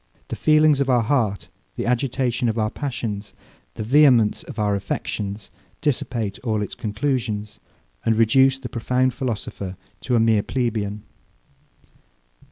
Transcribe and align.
The 0.29 0.35
feelings 0.35 0.81
of 0.81 0.89
our 0.89 1.03
heart, 1.03 1.49
the 1.75 1.85
agitation 1.85 2.49
of 2.49 2.57
our 2.57 2.71
passions, 2.71 3.35
the 3.75 3.83
vehemence 3.83 4.41
of 4.41 4.57
our 4.57 4.73
affections, 4.73 5.51
dissipate 5.79 6.39
all 6.39 6.63
its 6.63 6.73
conclusions, 6.73 7.59
and 8.03 8.15
reduce 8.15 8.57
the 8.57 8.67
profound 8.67 9.13
philosopher 9.13 9.77
to 9.99 10.15
a 10.15 10.19
mere 10.19 10.41
plebeian. 10.41 11.03